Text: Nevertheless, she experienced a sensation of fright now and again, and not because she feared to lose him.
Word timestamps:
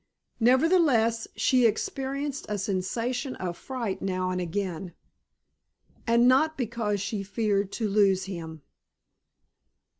Nevertheless, 0.39 1.27
she 1.35 1.67
experienced 1.67 2.47
a 2.49 2.57
sensation 2.57 3.35
of 3.35 3.55
fright 3.55 4.01
now 4.01 4.31
and 4.31 4.41
again, 4.41 4.95
and 6.07 6.27
not 6.27 6.57
because 6.57 6.99
she 6.99 7.21
feared 7.21 7.71
to 7.73 7.87
lose 7.87 8.23
him. 8.23 8.63